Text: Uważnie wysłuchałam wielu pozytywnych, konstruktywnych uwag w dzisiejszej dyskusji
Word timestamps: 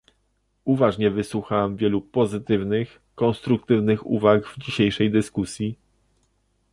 Uważnie 0.65 1.11
wysłuchałam 1.11 1.75
wielu 1.77 2.01
pozytywnych, 2.01 3.01
konstruktywnych 3.15 4.05
uwag 4.07 4.47
w 4.47 4.59
dzisiejszej 4.59 5.11
dyskusji 5.11 5.75